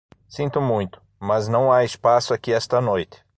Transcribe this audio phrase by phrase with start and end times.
[0.27, 3.23] Sinto muito, mas não há espaço aqui esta noite.